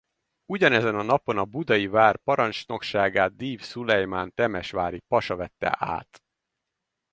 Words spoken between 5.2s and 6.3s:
vette át.